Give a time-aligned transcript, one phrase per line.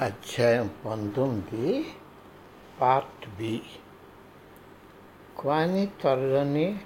[0.00, 1.86] అధ్యాయం పంతొమ్మిది
[2.80, 3.62] part B.
[5.44, 6.80] కానీ త్వరలోనే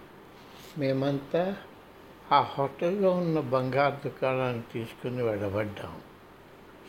[0.79, 1.57] మేమంతా
[2.33, 6.01] ఆ హోటల్లో ఉన్న బంగారు దుకాణాన్ని తీసుకుని వెళ్ళబడ్డాం.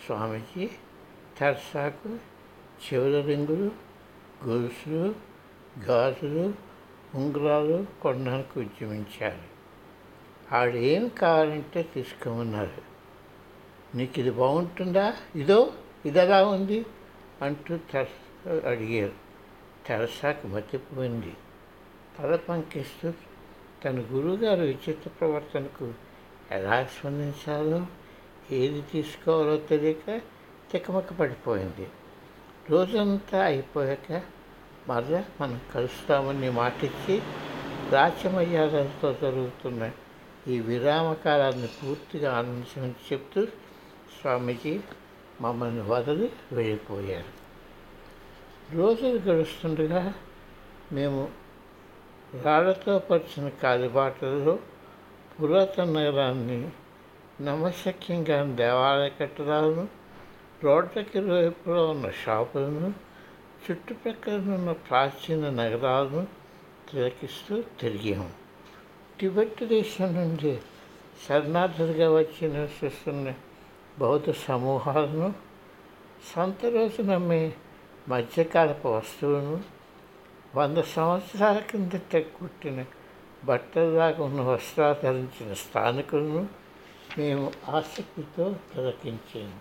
[0.06, 0.70] స్వామీజీ
[1.38, 2.18] తెరసాకు
[2.86, 3.72] చెవుల రింగులు
[4.48, 5.16] గొలుసులు
[5.80, 6.54] గాజులు
[7.16, 9.56] ఉంగరాలు కొనడానికి ఉద్యమించారు.
[10.56, 12.82] ఆవిడ ఏం కావాలంటే తీసుకోమన్నారు
[13.98, 15.14] నీకు ఇది బాగుంటుందా?
[15.36, 15.74] ఇదో
[16.06, 16.86] ఇది ఎలా ఉంది?
[17.42, 19.14] అంటూ తెరస అడిగారు.
[19.88, 21.34] తెరసాకు మతిపోయింది.
[22.20, 23.14] తల పంకిస్తూ
[23.86, 25.94] తన గురువుగారు విచిత్ర ప్రవర్తనకు
[26.52, 27.86] ఎలా స్పందించాలో
[28.52, 30.22] ఏది తీసుకోవాలో తెలియక
[30.72, 31.88] తికమక పడిపోయింది.
[32.70, 34.22] రోజంతా అయిపోయాక
[34.88, 37.22] మరలా మనం కలుస్తామని మాటిచ్చి
[37.92, 39.92] రాచమర్యాదలతో జరుగుతున్న
[40.48, 43.46] ఈ విరామకాలాన్ని పూర్తిగా ఆనందించమని చెప్తూ
[44.22, 44.80] స్వామీజీ
[45.42, 47.46] మమ్మల్ని వదిలి వెళ్ళిపోయారు.
[48.76, 50.14] రోజులు గడుస్తుండగా
[50.92, 51.30] మేము
[52.44, 54.60] రాళ్ళతో పరిచిన కాలిబాటలలో
[55.42, 56.70] పురాతన నగరాన్ని
[57.42, 59.88] నమశక్యంగా దేవాలయ కట్టడాలను
[60.64, 62.94] రోడ్లకి వైపులో ఉన్న షాపులను
[63.66, 66.28] చుట్టుపక్కల ఉన్న ప్రాచీన నగరాలను
[66.92, 68.30] తిలకిస్తూ తిరిగాము.
[69.20, 70.60] టిబెట్ దేశం నుండి
[71.30, 73.34] శరణార్థులుగా వచ్చి నివసిస్తున్న
[74.00, 75.34] బౌద్ధ సమూహాలను
[76.36, 77.54] సొంత రోజు నమ్మే
[78.08, 79.64] మధ్యకాలపు వస్తువులను
[80.56, 82.86] వంద సంవత్సరాల కిందట కుట్టిన
[83.46, 86.48] బట్టల్లాగా ఉన్న వస్త్రాలు ధరించిన స్థానికులను
[87.18, 89.60] మేము ఆసక్తితో తిలకించాము.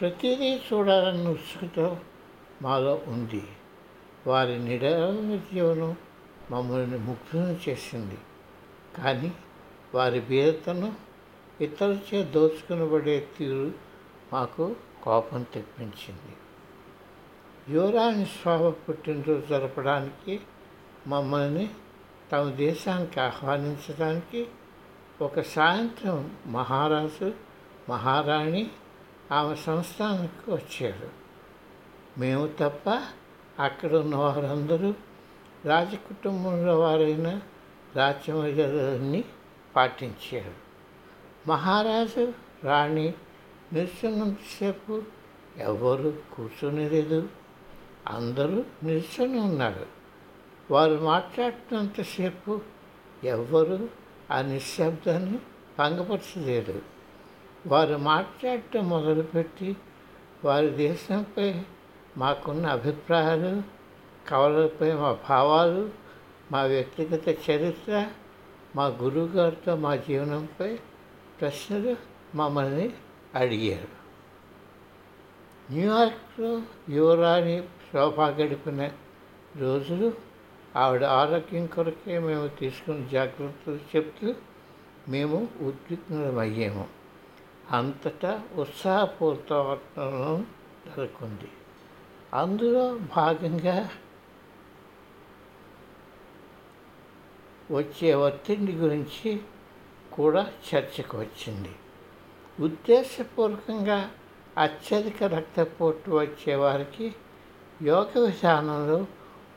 [0.00, 1.96] ప్రతిదీ చూడాలన్న ఉత్సుకత
[2.62, 3.42] మాలో ఉంది.
[4.26, 5.96] వారి నిడమైన జీవనం
[6.50, 8.18] మమ్మల్ని ముగ్ధులను చేసింది.
[8.96, 9.32] కానీ
[9.94, 11.09] వారి బీరతను
[11.60, 13.72] ఇతరులచే దోచుకునబడే తీరు
[14.32, 16.36] మాకు కోపం తెప్పించింది.
[17.68, 20.40] యువరాణి స్వాభ పుట్టినరోజు జరపడానికి
[21.06, 21.70] మమ్మల్ని
[22.32, 24.48] తమ దేశానికి ఆహ్వానించడానికి
[25.22, 27.32] ఒక సాయంత్రం మహారాజు
[27.88, 28.70] మహారాణి
[29.32, 31.08] ఆమె సంస్థానానికి వచ్చారు.
[32.20, 33.02] మేము తప్ప
[33.58, 34.94] అక్కడ ఉన్న వారందరూ
[35.64, 37.40] రాజకుటుంబంలో వారైన
[37.96, 39.24] రాజ్యమర్యాదలన్నీ
[39.76, 40.69] పాటించారు.
[41.48, 42.32] మహారాజు
[42.64, 43.14] రాణి
[43.72, 45.02] నిల్చున్నంతసేపు
[45.56, 47.28] ఎవరు కూర్చొని లేదు
[48.08, 49.86] అందరూ నిల్చొని ఉన్నారు.
[50.70, 52.60] వారు మాట్లాడినంతసేపు
[53.24, 53.88] ఎవ్వరు
[54.30, 55.38] ఆ నిశ్శబ్దాన్ని
[55.78, 56.82] భంగపరచలేదు.
[57.66, 59.76] వారు మాట్లాడటం మొదలుపెట్టి
[60.44, 61.62] వారి దేశంపై
[62.16, 63.62] మాకున్న అభిప్రాయాలు
[64.28, 65.90] కవలపై మా భావాలు
[66.52, 68.06] మా వ్యక్తిగత చరిత్ర
[68.76, 70.78] మా గురువుగారితో మా జీవనంపై
[71.40, 71.96] ప్రశ్నలు
[72.34, 72.92] మమ్మల్ని
[73.34, 73.88] అడిగారు.
[75.72, 78.90] న్యూయార్క్లో యువరాణి శోభా గడిపిన
[79.56, 80.12] రోజులు
[80.76, 84.34] ఆవిడ ఆరోగ్యం కొరకే మేము తీసుకున్న జాగ్రత్తలు చెప్తూ
[85.08, 86.88] మేము ఉద్విగ్నమయ్యాము.
[87.70, 89.52] అంతటా ఉత్సాహపూరిత
[90.86, 91.50] జరుగుతుంది
[92.34, 93.90] అందులో భాగంగా
[97.70, 99.40] వచ్చే ఒత్తిడి గురించి
[100.12, 101.70] కూడా చర్చకు వచ్చింది.
[102.60, 104.10] ఉద్దేశపూర్వకంగా
[104.58, 107.14] అత్యధిక రక్తపోటు వచ్చే వారికి
[107.82, 109.06] యోగ విధానంలో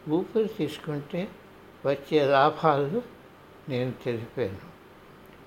[0.10, 1.28] ఊపిరి తీసుకుంటే
[1.86, 3.02] వచ్చే లాభాలు
[3.70, 4.74] నేను తెలిపాను.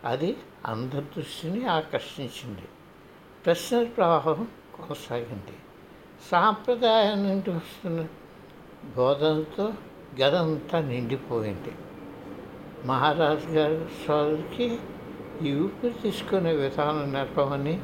[0.04, 0.36] అది
[0.66, 2.62] అందరి దృష్టిని ఆకర్షించింది.
[3.46, 5.56] ప్రశ్నల ప్రవాహం కొనసాగింది.
[6.30, 8.06] సాంప్రదాయం నుండి వస్తున్న
[8.96, 9.72] బోధనతో
[10.20, 11.72] గదంతా నిండిపోయింది.
[12.84, 14.78] మహారాజు గారి సోదరికి
[15.42, 17.80] ఈ ఊపిరి తీసుకునే విధానం నడపమని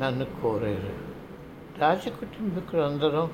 [0.00, 0.94] నన్ను కోరారు.
[1.78, 3.30] రాజకుటుంబీకులందరం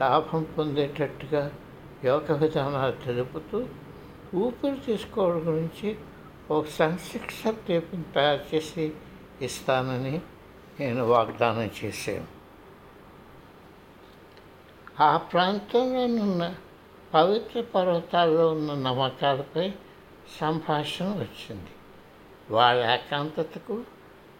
[0.00, 1.52] లాభం పొందేటట్టుగా
[2.04, 3.66] యోగ విధానాలు తెలుపుతూ
[4.34, 5.96] ఊపిరి తీసుకోవడం గురించి
[6.50, 8.92] ఒక సంశిక్ష టేపుని తయారు చేసి
[9.40, 10.20] ఇస్తానని
[10.80, 12.26] నేను వాగ్దానం చేశాను.
[15.02, 16.54] ఆ ప్రాంతంలోనున్న
[17.14, 19.72] పవిత్ర పర్వతాల్లో ఉన్న నమ్మకాలపై
[20.40, 21.73] సంభాషణ వచ్చింది.
[22.50, 23.84] వాళ్ళ ఏకాంతతకు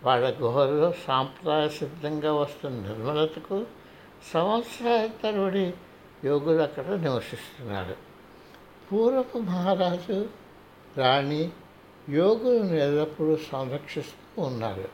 [0.05, 3.67] వాళ్ళ గుహల్లో సాంప్రదాయ సిద్ధంగా వస్తున్న నిర్మలతకు
[4.33, 5.73] సంవత్సరాల తరబడి
[6.25, 7.97] యోగులు అక్కడ నివసిస్తున్నారు.
[8.91, 10.29] పూర్వపు మహారాజు
[10.99, 11.51] రాణి
[12.09, 14.89] యోగులను ఎల్లప్పుడూ సంరక్షిస్తూ ఉన్నారు.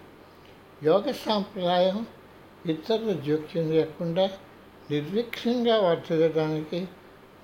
[0.84, 2.06] యోగ సాంప్రదాయం
[2.66, 4.30] ఇతరుల జోక్యం లేకుండా
[4.90, 6.88] నిర్విక్షంగా వర్తిల్లడానికి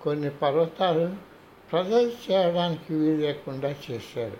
[0.03, 1.07] కొన్ని పర్వతాలు
[1.73, 4.39] ప్రజలు చేయడానికి వీలు లేకుండా చేశారు.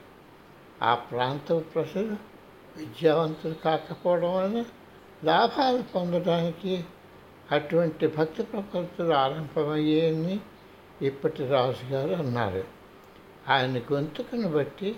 [0.83, 2.17] ఆ ప్రాంతం ప్రజలు
[2.77, 4.65] విద్యావంతులు కాకపోవడం వలన
[5.25, 6.85] లాభాలు పొందడానికి
[7.53, 10.41] అటువంటి భక్తి ప్రపత్తులు ఆరంభమయ్యాయని
[11.03, 12.65] ఇప్పటి రాజుగారు అన్నారు.
[13.49, 14.97] ఆయన గొంతుకును బట్టి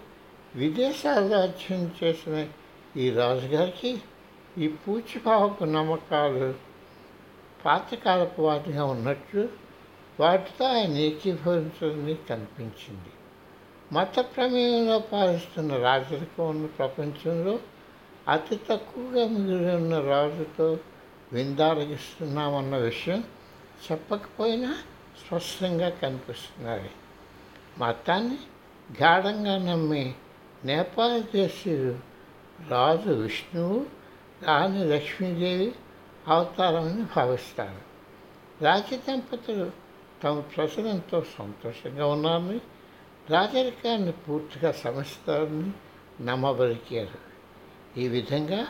[0.54, 2.46] విదేశాల్లో అధ్యయనం చేసిన
[2.96, 4.02] ఈ రాజుగారికి
[4.58, 6.54] ఈ పూచిపావపు నమ్మకాలు
[7.64, 9.48] పాతకాలపు వాటిగా ఉన్నట్లు
[10.20, 13.08] వాటితో ఆయన ఏకీభవించదని కనిపించింది.
[13.93, 17.58] మత ప్రమేయంలో పాలిస్తున్న రాజులకు ఉన్న ప్రపంచంలో
[18.29, 20.79] అతి తక్కువగా మిగిలి ఉన్న రాజుతో
[21.32, 23.25] విందారగిస్తున్నామన్న విషయం
[23.90, 24.75] చెప్పకపోయినా
[25.26, 26.90] స్పష్టంగా కనిపిస్తున్నది.
[27.79, 28.38] మతాన్ని
[29.02, 30.14] గాఢంగా నమ్మి
[30.64, 31.99] నేపాల్ దేశీయులు
[32.69, 33.87] రాజు విష్ణువు
[34.43, 35.73] రాణి లక్ష్మీదేవి
[36.29, 37.81] అవతారమని భావిస్తారు.
[38.64, 39.70] రాజ దంపతులు
[40.25, 42.61] తమ ప్రజలంతో సంతోషంగా ఉన్నారని
[43.30, 45.72] రాజరికాన్ని పూర్తిగా సమస్తారని
[46.25, 47.28] నమ్మబలికారు.
[48.00, 48.66] ఈ విధంగా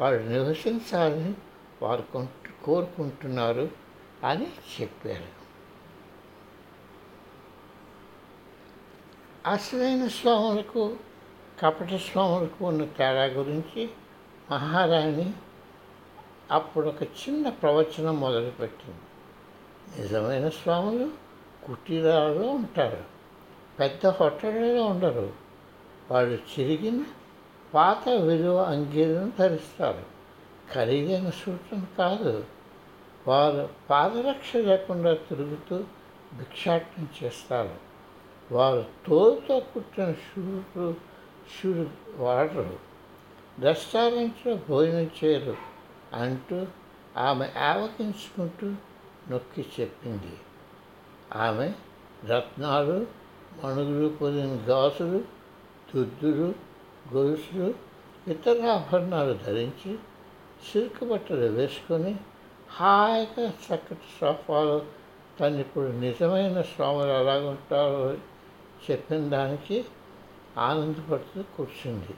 [0.00, 1.34] వారు నివసించాలని
[1.82, 3.68] వారు కొంటు- కోరుకుంటున్నారు
[4.24, 5.40] అని చెప్పారు.
[9.50, 10.96] అసలైన స్వాములకు
[11.60, 13.90] కపట స్వాములకు ఉన్న తేడా గురించి
[14.50, 15.32] మహారాణి
[16.50, 19.00] అప్పుడు ఒక చిన్న ప్రవచనం మొదలుపెట్టింది.
[20.00, 21.10] నిజమైన స్వాములు
[21.66, 23.19] కుటీరాలలో ఉంటారు.
[23.80, 25.32] పెద్ద హోటళ్ళలో ఉండరు.
[26.10, 27.04] వాళ్ళు చిరిగిన
[27.74, 30.02] పాత విలువ అంగీలను ధరిస్తారు.
[30.74, 32.44] ఖరీదైన సూచన కాదు.
[33.28, 35.84] వారు పాదరక్ష లేకుండా తిరుగుతూ
[36.34, 37.74] భిక్షాటం చేస్తారు.
[38.52, 40.94] వారు తోలుతో కుట్టిన షూలు
[41.62, 42.78] షూలు వాడరు.
[43.58, 45.56] రెస్టారెంట్లో భోజనం చేయరు
[46.14, 46.66] అంటూ
[47.16, 48.66] ఆమె ఆవకించుకుంటూ
[49.30, 50.36] నొక్కి చెప్పింది.
[51.34, 51.72] ఆమె
[52.26, 53.19] రత్నాలు
[53.64, 55.20] మణుగులు పొందిన దాసులు
[55.94, 56.54] దుద్దులు
[57.14, 57.74] గొలుసులు
[58.28, 59.98] ఇతర ఆభరణాలు ధరించి
[60.72, 62.16] సిల్క్ బట్టలు వేసుకొని
[62.70, 64.82] హాయిగా చక్కటి సోఫాలో
[65.40, 68.16] తను ఇప్పుడు నిజమైన స్వాములు ఎలాగుంటారో
[68.90, 69.84] చెప్పిన దానికి
[70.56, 72.14] ఆనందపడుతూ కూర్చుంది.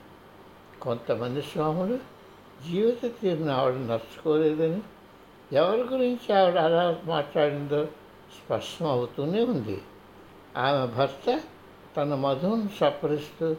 [0.81, 1.99] కొంతమంది స్వాములు
[2.69, 4.81] జీవిత తీరుని ఆవిడ నచ్చుకోలేదని
[5.53, 7.85] ఎవరి గురించి ఆవిడ అలా మాట్లాడిందో
[8.37, 9.81] స్పష్టం అవుతూనే ఉంది.
[10.57, 11.41] ఆమె భర్త
[11.97, 13.55] తన మధువును సపరిస్తూ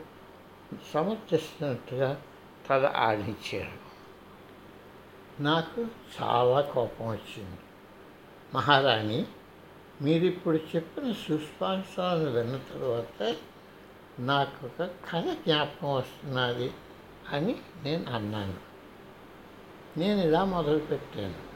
[0.93, 2.23] సమర్థిస్తున్నట్టుగా
[2.71, 3.85] తల ఆడించాడు.
[5.43, 5.87] నాకు
[6.23, 7.59] చాలా కోపం వచ్చింది.
[8.55, 9.27] మహారాణి
[10.03, 13.37] మీరు ఇప్పుడు చెప్పిన సుస్పాంశాలను విన్న తర్వాత
[14.19, 16.73] నాకు ఒక కథ జ్ఞాపకం వస్తున్నది
[17.33, 18.55] అని నేను అన్నాను.
[19.97, 21.55] నేను ఇలా మొదలుపెట్టాను.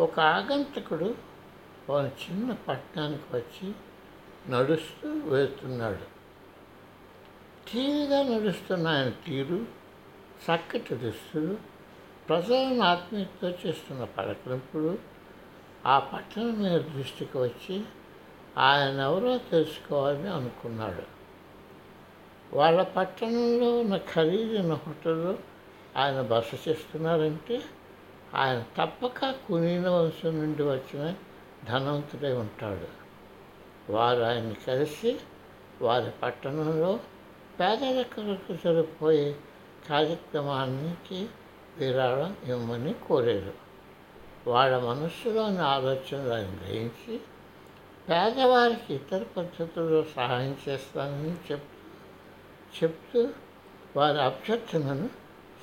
[0.00, 1.14] ఒక ఆగంతకుడు
[1.90, 3.74] ఒక చిన్న పట్టణానికి వచ్చి
[4.48, 6.12] నడుస్తూ వెళ్తున్నాడు.
[7.72, 9.66] టీవీగా నడుస్తున్న ఆయన తీరు
[10.44, 11.56] చక్కటి దుస్తులు
[12.28, 14.98] ప్రజలను ఆత్మీయతతో చేస్తున్న పలకరింపులు
[15.86, 17.82] ఆ పట్టణం మీద దృష్టికి వచ్చి
[18.58, 21.02] ఆయన ఎవరో తెలుసుకోవాలని అనుకున్నాడు.
[22.56, 25.38] వాళ్ళ పట్టణంలో ఉన్న ఖరీదైన హోటల్లో
[25.96, 27.62] ఆయన బస చేస్తున్నారంటే
[28.34, 31.14] ఆయన తప్పక కునీన వంశం నుండి వచ్చిన
[31.64, 33.01] ధనవంతుడై ఉంటాడు.
[33.90, 35.20] వారు ఆయన్ని కలిసి
[35.82, 37.00] వారి పట్టణంలో
[37.60, 39.36] పేదరికలకు సరిపోయే
[39.88, 41.28] కార్యక్రమానికి
[41.76, 43.52] విరాళం ఇవ్వమని కోరారు.
[44.50, 47.20] వాళ్ళ మనస్సులోని ఆలోచనలు ఆయన గ్రహించి
[48.10, 51.82] పేదవారికి ఇతర పద్ధతుల్లో సహాయం చేస్తానని చెప్తూ
[52.82, 53.28] చెప్తూ
[53.96, 55.08] వారి అభ్యర్థనను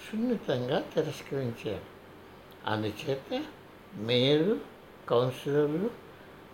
[0.09, 1.83] సున్నితంగా తిరస్కరించారు.
[2.65, 3.43] అందుచేత
[3.95, 4.59] మేయరు
[5.09, 5.89] కౌన్సిలర్లు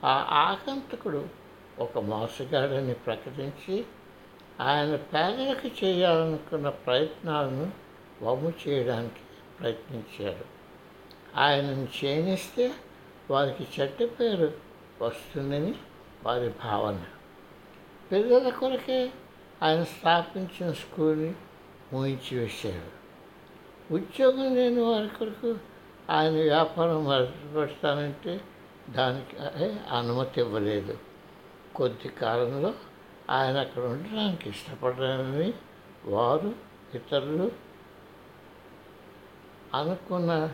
[0.04, 1.45] ఆ ఆగంతకుడు
[1.80, 3.86] ఒక మోసగాడని ప్రకటించి
[4.62, 7.72] ఆయన పేదలకు చేయాలనుకున్న ప్రయత్నాలను
[8.24, 9.22] వమ్ము చేయడానికి
[9.60, 10.46] ప్రయత్నించారు
[11.36, 12.72] ఆయనను క్షీణిస్తే
[13.30, 14.52] వారికి చెడ్డ పేరు
[15.02, 15.76] వస్తుందని
[16.26, 17.04] వారి భావన.
[18.12, 19.12] పిల్లల కొరకే
[19.64, 21.34] ఆయన స్థాపించిన స్కూల్ని
[21.94, 22.92] మూయించి వేశారు
[23.94, 25.56] ఉద్యోగం లేని వారి కొరకు
[26.10, 28.42] ఆయన వ్యాపారం మొదలు పెడతానంటే
[28.90, 29.36] దానికి
[29.96, 30.98] అనుమతి ఇవ్వలేదు.
[31.76, 32.74] కొద్ది కాలంలో
[33.30, 35.54] ఆయన అక్కడ ఉండడానికి ఇష్టపడని
[36.06, 36.56] వారు
[36.94, 37.52] ఇతరులు
[39.74, 40.52] అనుకున్న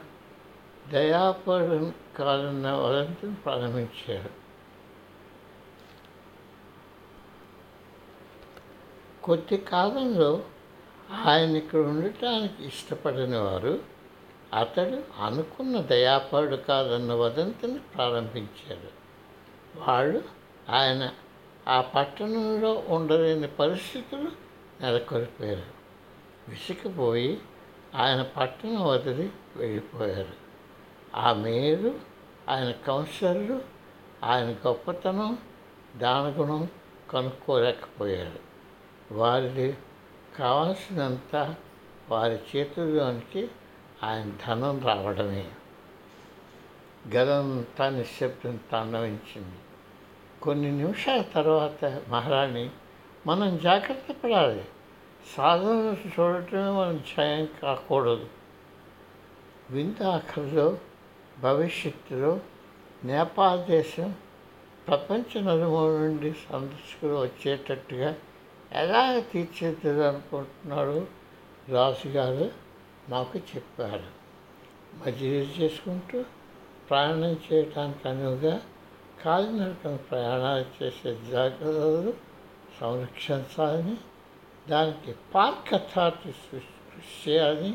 [0.92, 4.30] దయాపడు కాలన్న వదంతిని ప్రారంభించారు.
[9.24, 10.44] కొద్ది కాలంలో
[11.26, 13.80] ఆయన ఇక్కడ ఉండటానికి ఇష్టపడని వారు
[14.60, 18.92] అతడు అనుకున్న దయాపరుడు కాదన్న వదంతిని ప్రారంభించారు.
[19.76, 20.41] వాళ్ళు
[20.72, 21.12] ఆయన
[21.68, 24.32] ఆ పట్టణంలో ఉండలేని పరిస్థితులు
[24.82, 25.64] నెలకొల్పారు.
[26.50, 27.42] విసిగిపోయి
[27.96, 30.34] ఆయన పట్టణం వదిలి వెళ్ళిపోయారు.
[31.16, 32.00] ఆ మేలు
[32.50, 33.62] ఆయన కౌన్సిలర్లు
[34.24, 35.38] ఆయన గొప్పతనం
[35.98, 36.68] దానగుణం
[37.10, 38.40] కనుక్కోలేకపోయారు.
[39.14, 39.78] వారికి
[40.38, 41.56] కావాల్సినంత
[42.10, 43.50] వారి చేతుల్లోనికి
[44.04, 45.52] ఆయన ధనం రావడమే.
[47.16, 49.56] గదంతా నిశ్శబ్దం తండవించింది
[50.42, 52.70] కొన్ని నిమిషాల తర్వాత మహారాణి
[53.28, 54.66] మనం జాగ్రత్త పడాలి.
[55.36, 58.28] సాధన చూడటమే మనం జయం కాకూడదు.
[59.70, 60.78] వింత ఆఖరిలో
[61.40, 62.40] భవిష్యత్తులో
[63.04, 64.16] నేపాల్ దేశం
[64.88, 68.16] ప్రపంచ నలుమూల నుండి సందర్శకులు వచ్చేటట్టుగా
[68.72, 71.06] ఎలా తీర్చిదిద్దనుకుంటున్నాడో
[71.70, 72.52] రాజుగారు
[73.10, 74.04] మాకు చెప్పారు.
[75.06, 76.24] మజిలీ చేసుకుంటూ
[76.90, 78.62] ప్రయాణం చేయడానికి అనువుగా
[79.24, 82.14] కాలినడకన ప్రయాణాలు చేసే జాగ్రత్తలు
[82.82, 83.98] సంరక్షించాలని
[84.70, 87.74] దానికి పార్క్ అథారిటీ కృషి చేయాలని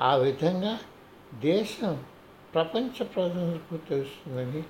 [0.00, 0.78] ఆ విధంగా
[1.34, 2.04] దేశం
[2.54, 4.62] ప్రపంచ ప్రజలకు తెలుస్తుందని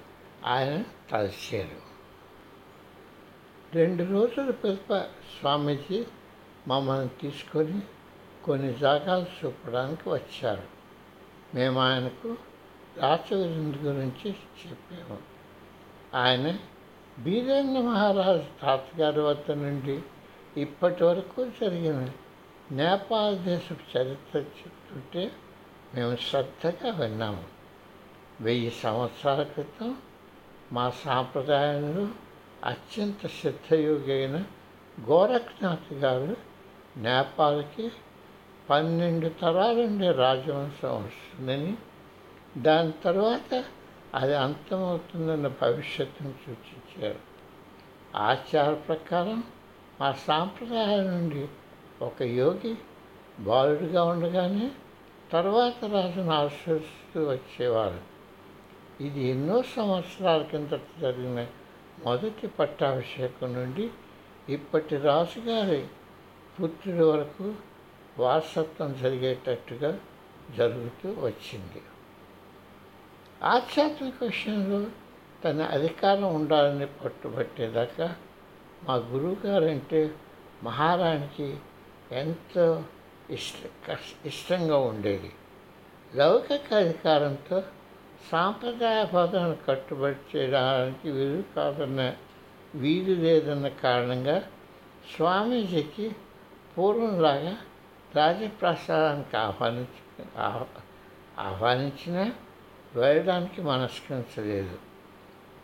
[0.44, 1.87] ఆయన తలచారు
[3.75, 4.99] రెండు రోజుల పిలుప
[5.40, 6.04] స్వామీజీ
[6.68, 7.80] మమ్మల్ని తీసుకొని
[8.44, 10.62] కొన్ని జాగాలు చూపడానికి వచ్చారు.
[11.54, 12.37] మేము ఆయనకు
[12.96, 15.36] రాచవిందు గురించి చెప్పాము.
[16.15, 16.59] ఆయన
[17.19, 20.03] బీరేంద్ర మహారాజ్ తాతగారి వద్ద నుండి
[20.57, 22.09] ఇప్పటి వరకు జరిగిన
[22.73, 25.33] నేపాల్ దేశపు చరిత్ర చెప్తుంటే
[25.95, 27.45] మేము శ్రద్ధగా విన్నాము.
[28.41, 29.97] వెయ్యి సంవత్సరాల క్రితం
[30.73, 32.09] మా సాంప్రదాయంలో
[32.65, 34.45] అత్యంత సిద్ధయోగి అయిన
[35.11, 36.37] గోరఖ్నాథ్ గారు
[36.97, 37.91] నేపాల్కి
[38.71, 41.75] పన్నెండు తరాలుండే రాజవంశం వస్తుందని
[42.57, 43.65] దాని తర్వాత
[44.15, 47.19] అది అంతమవుతుందన్న భవిష్యత్తును సూచించారు.
[48.17, 49.45] ఆచార ప్రకారం
[50.01, 51.49] మా సాంప్రదాయం నుండి
[52.03, 52.75] ఒక యోగి
[53.41, 54.71] బాలుడిగా ఉండగానే
[55.33, 58.01] తర్వాత రాజును ఆశ్రయిస్తూ వచ్చేవారు.
[59.01, 61.47] ఇది ఎన్నో సంవత్సరాల కిందట జరిగిన
[62.05, 63.91] మొదటి పట్టాభిషేకం నుండి
[64.49, 65.87] ఇప్పటి రాజుగారి
[66.63, 67.55] పుత్రుడి వరకు
[68.19, 70.01] వారసత్వం జరిగేటట్టుగా
[70.57, 71.83] జరుగుతూ వచ్చింది.
[73.47, 74.81] ఆధ్యాత్మిక విషయంలో
[75.45, 78.07] తన అధికారం ఉండాలని పట్టుబట్టేదాకా
[78.83, 80.00] మా గురువుగారంటే
[80.62, 81.49] మహారాణికి
[82.12, 82.67] ఎంతో
[83.31, 83.57] ఇష్ట
[83.88, 85.31] కష్ట ఇష్టంగా ఉండేది.
[86.15, 87.59] లౌకిక అధికారంతో
[88.31, 92.03] సాంప్రదాయ బోధనను కట్టుబడి చేయడానికి వీలు కాదన్న
[92.75, 94.37] వీలు లేదన్న కారణంగా
[95.11, 96.07] స్వామీజీకి
[96.76, 97.55] పూర్వంలాగా
[98.15, 100.03] రాజప్రసాదానికి ఆహ్వానించి
[100.38, 100.81] ఆహ్-
[101.38, 102.25] ఆహ్వానించినా
[102.97, 104.79] వెళ్ళడానికి మనస్కరించలేదు.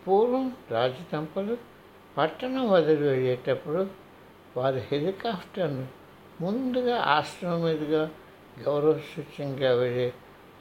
[0.07, 1.57] పూర్వం రాజదంపలు
[2.17, 3.87] పట్టణం వదిలి వెళ్ళేటప్పుడు
[4.57, 5.87] వారి హెలికాప్టర్ను
[6.41, 8.09] ముందుగా ఆశ్రమం మీదుగా
[8.59, 10.13] గౌరవ సూచంగా వెళ్ళే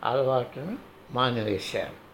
[0.05, 0.79] అలవాటును
[1.11, 2.12] మానివేశారు.